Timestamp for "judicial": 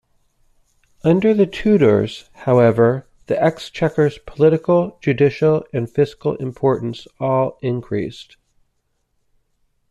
4.99-5.63